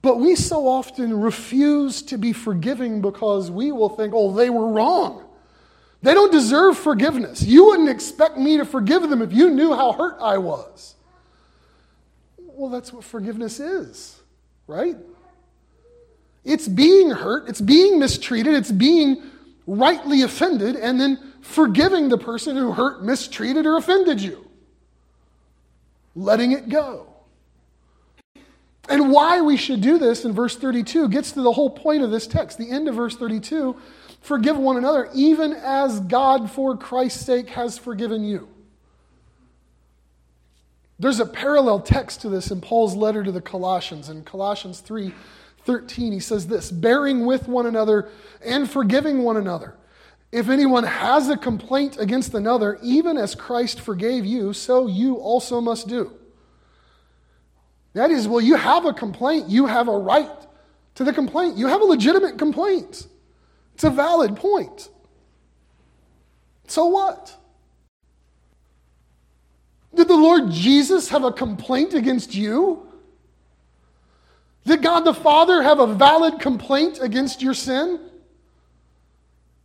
[0.01, 4.69] But we so often refuse to be forgiving because we will think, oh, they were
[4.69, 5.25] wrong.
[6.01, 7.43] They don't deserve forgiveness.
[7.43, 10.95] You wouldn't expect me to forgive them if you knew how hurt I was.
[12.39, 14.19] Well, that's what forgiveness is,
[14.67, 14.97] right?
[16.47, 19.21] It's being hurt, it's being mistreated, it's being
[19.67, 24.49] rightly offended and then forgiving the person who hurt, mistreated, or offended you.
[26.15, 27.09] Letting it go.
[28.89, 32.13] And why we should do this in verse 32 gets to the whole point of
[32.13, 32.59] this text.
[32.59, 33.77] The end of verse 32
[34.21, 38.49] forgive one another, even as God, for Christ's sake, has forgiven you.
[40.99, 44.09] There's a parallel text to this in Paul's letter to the Colossians.
[44.09, 45.13] In Colossians 3
[45.67, 48.09] 13, he says this bearing with one another
[48.45, 49.77] and forgiving one another.
[50.33, 55.61] If anyone has a complaint against another, even as Christ forgave you, so you also
[55.61, 56.12] must do.
[57.95, 59.49] That is, well, you have a complaint.
[59.49, 60.31] You have a right
[60.97, 61.57] to the complaint.
[61.57, 63.07] You have a legitimate complaint.
[63.75, 64.91] It's a valid point.
[66.67, 67.35] So what?
[69.95, 72.86] Did the Lord Jesus have a complaint against you?
[74.67, 78.01] Did God the Father have a valid complaint against your sin?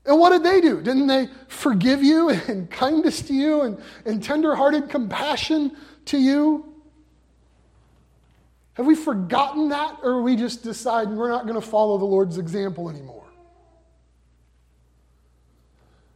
[0.05, 0.79] And what did they do?
[0.79, 5.75] Didn't they forgive you and kindness to you and, and tenderhearted compassion
[6.05, 6.65] to you?
[8.75, 12.37] Have we forgotten that, or we just decide we're not going to follow the Lord's
[12.37, 13.25] example anymore?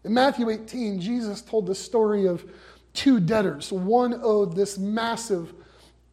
[0.03, 2.45] In Matthew 18, Jesus told the story of
[2.93, 3.71] two debtors.
[3.71, 5.53] One owed this massive,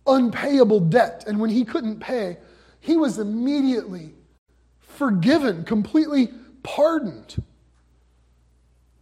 [0.07, 2.39] unpayable debt, and when he couldn't pay,
[2.83, 4.13] he was immediately
[4.81, 6.29] forgiven, completely
[6.65, 7.41] pardoned.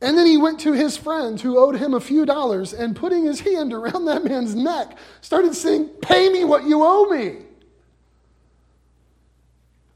[0.03, 3.25] And then he went to his friend who owed him a few dollars and putting
[3.25, 7.39] his hand around that man's neck, started saying, Pay me what you owe me.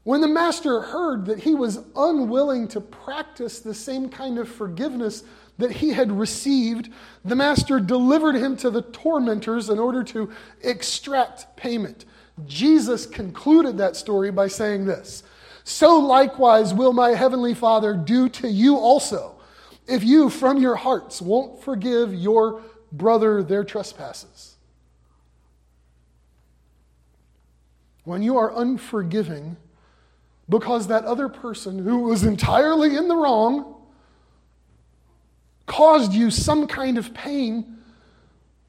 [0.03, 5.23] When the master heard that he was unwilling to practice the same kind of forgiveness
[5.59, 6.89] that he had received,
[7.23, 10.31] the master delivered him to the tormentors in order to
[10.63, 12.05] extract payment.
[12.45, 15.23] Jesus concluded that story by saying this
[15.63, 19.35] So likewise will my heavenly Father do to you also
[19.87, 22.61] if you from your hearts won't forgive your
[22.91, 24.55] brother their trespasses.
[28.03, 29.57] When you are unforgiving
[30.47, 33.75] because that other person who was entirely in the wrong
[35.65, 37.77] caused you some kind of pain,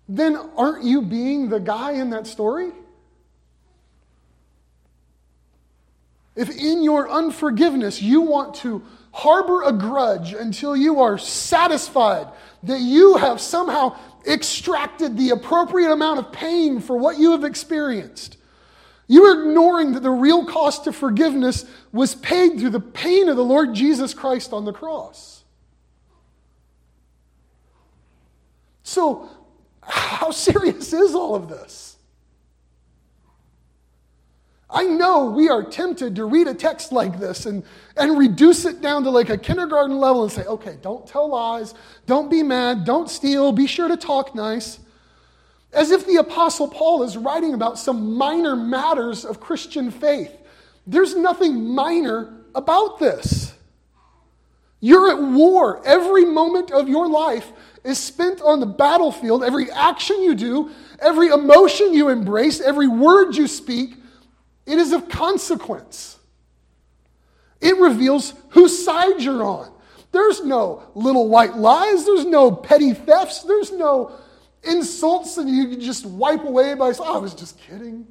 [0.09, 2.73] then aren't you being the guy in that story?
[6.37, 12.29] If in your unforgiveness you want to harbor a grudge until you are satisfied
[12.63, 18.37] that you have somehow extracted the appropriate amount of pain for what you have experienced.
[19.09, 23.37] You are ignoring that the real cost of forgiveness was paid through the pain of
[23.37, 25.45] the Lord Jesus Christ on the cross.
[28.83, 29.31] So,
[29.81, 31.96] how serious is all of this?
[34.69, 37.63] I know we are tempted to read a text like this and,
[37.97, 41.75] and reduce it down to like a kindergarten level and say, okay, don't tell lies,
[42.07, 44.81] don't be mad, don't steal, be sure to talk nice.
[45.73, 50.33] As if the Apostle Paul is writing about some minor matters of Christian faith.
[50.87, 53.53] There's nothing minor about this.
[54.81, 55.81] You're at war.
[55.87, 57.53] Every moment of your life
[57.85, 59.45] is spent on the battlefield.
[59.45, 63.97] Every action you do, every emotion you embrace, every word you speak
[64.67, 66.19] it is of consequence.
[67.61, 69.73] It reveals whose side you're on.
[70.13, 74.13] There's no little white lies, there's no petty thefts, there's no
[74.63, 78.07] insults that you can just wipe away by saying, oh, I was just kidding.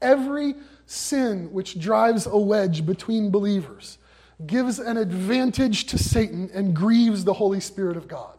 [0.00, 0.54] Every
[0.86, 3.98] sin which drives a wedge between believers
[4.46, 8.38] gives an advantage to Satan and grieves the Holy Spirit of God.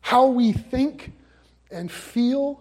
[0.00, 1.12] How we think
[1.70, 2.60] and feel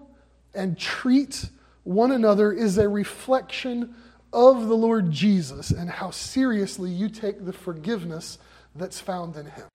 [0.53, 1.49] and treat
[1.83, 3.95] one another is a reflection
[4.33, 8.37] of the Lord Jesus and how seriously you take the forgiveness
[8.75, 9.67] that's found in him.